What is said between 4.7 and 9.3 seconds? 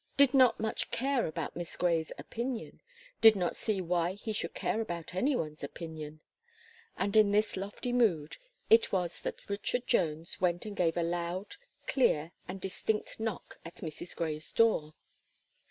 about any one's opinion," and in this lofty mood it was